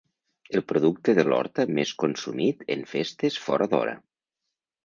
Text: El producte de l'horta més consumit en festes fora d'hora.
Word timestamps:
El 0.59 0.63
producte 0.71 1.15
de 1.19 1.25
l'horta 1.27 1.67
més 1.79 1.91
consumit 2.05 2.65
en 2.77 2.83
festes 2.95 3.39
fora 3.47 3.69
d'hora. 3.75 3.95